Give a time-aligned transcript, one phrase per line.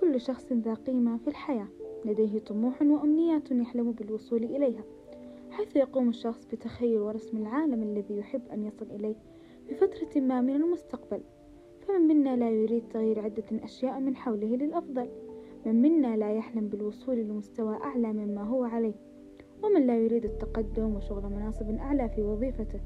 [0.00, 1.68] كل شخص ذا قيمة في الحياة.
[2.04, 4.84] لديه طموح وأمنيات يحلم بالوصول إليها
[5.50, 9.14] حيث يقوم الشخص بتخيل ورسم العالم الذي يحب أن يصل إليه
[9.66, 11.20] في فترة ما من المستقبل.
[11.80, 15.08] فمن منا لا يريد تغيير عدة أشياء من حوله للأفضل؟
[15.66, 18.94] من منا لا يحلم بالوصول لمستوى أعلى مما هو عليه؟
[19.62, 22.80] ومن لا يريد التقدم وشغل مناصب أعلى في وظيفته؟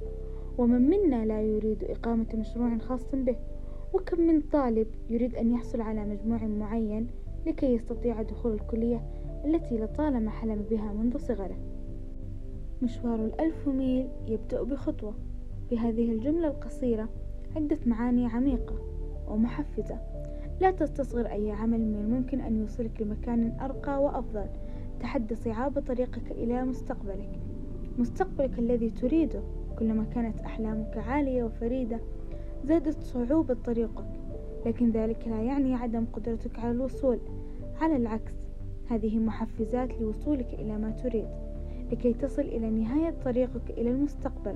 [0.59, 3.37] ومن منا لا يريد إقامة مشروع خاص به؟
[3.95, 7.07] وكم من طالب يريد أن يحصل على مجموع معين
[7.47, 9.03] لكي يستطيع دخول الكلية
[9.45, 11.57] التي لطالما حلم بها منذ صغره.
[12.83, 15.15] مشوار الألف ميل يبدأ بخطوة.
[15.69, 17.09] في هذه الجملة القصيرة
[17.57, 18.75] عدة معاني عميقة
[19.29, 19.99] ومحفزة.
[20.61, 24.47] لا تستصغر أي عمل من الممكن أن يوصلك لمكان أرقى وأفضل.
[25.01, 27.41] تحدى صعاب طريقك إلى مستقبلك.
[27.99, 29.43] مستقبلك الذي تريده.
[29.79, 32.01] كلما كانت أحلامك عالية وفريدة
[32.65, 34.05] زادت صعوبة طريقك
[34.67, 37.19] لكن ذلك لا يعني عدم قدرتك على الوصول.
[37.81, 38.33] على العكس
[38.91, 41.29] هذه محفزات لوصولك إلى ما تريد
[41.93, 44.55] لكي تصل إلى نهاية طريقك إلى المستقبل.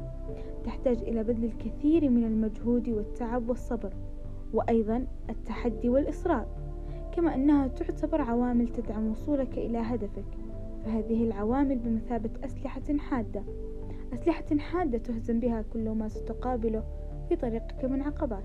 [0.64, 3.92] تحتاج إلى بذل الكثير من المجهود والتعب والصبر
[4.52, 6.46] وأيضا التحدي والإصرار.
[7.12, 10.24] كما أنها تعتبر عوامل تدعم وصولك إلى هدفك
[10.84, 13.42] فهذه العوامل بمثابة أسلحة حادة.
[14.12, 16.84] أسلحة حادة تهزم بها كل ما ستقابله
[17.32, 18.44] في طريقك من عقبات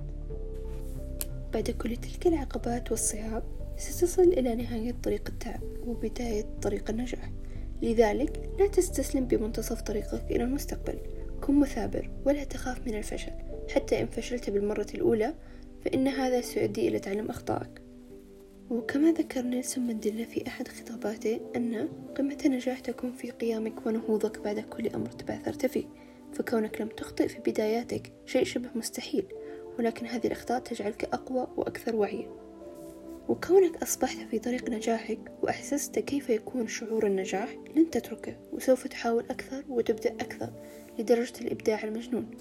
[1.54, 3.44] بعد كل تلك العقبات والصعاب
[3.78, 7.32] ستصل إلى نهاية طريق التعب وبداية طريق النجاح.
[7.82, 11.00] لذلك لا تستسلم بمنتصف طريقك إلى المستقبل.
[11.42, 13.32] كن مثابر ولا تخاف من الفشل.
[13.76, 15.34] حتى إن فشلت بالمرة الأولى
[15.86, 17.82] فإن هذا سيؤدي إلى تعلم أخطائك.
[18.70, 24.60] وكما ذكر نيلسون مانديلا في أحد خطاباته أن قمة النجاح تكون في قيامك ونهوضك بعد
[24.60, 25.86] كل أمر تبعثرت فيه.
[26.38, 29.26] فكونك لم تخطئ في بداياتك شيء شبه مستحيل
[29.80, 32.30] ولكن هذه الأخطاء تجعلك أقوى وأكثر وعيا.
[33.30, 39.64] وكونك أصبحت في طريق نجاحك وأحسست كيف يكون شعور النجاح لن تتركه وسوف تحاول أكثر
[39.70, 40.50] وتبدأ أكثر
[41.00, 42.32] لدرجة الإبداع المجنون.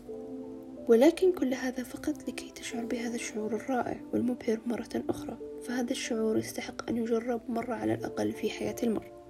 [0.88, 6.90] ولكن كل هذا فقط لكي تشعر بهذا الشعور الرائع والمبهر مرة أخرى فهذا الشعور يستحق
[6.90, 9.25] أن يجرب مرة على الأقل في حياة المرء.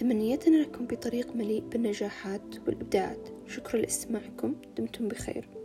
[0.00, 3.28] تمنياتنا لكم بطريق مليء بالنجاحات والإبداعات.
[3.46, 4.54] شكرا لإستماعكم.
[4.76, 5.59] دمتم بخير.